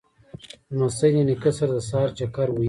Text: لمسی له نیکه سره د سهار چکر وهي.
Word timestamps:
لمسی 0.77 1.09
له 1.15 1.23
نیکه 1.27 1.51
سره 1.57 1.71
د 1.75 1.79
سهار 1.89 2.09
چکر 2.17 2.47
وهي. 2.49 2.59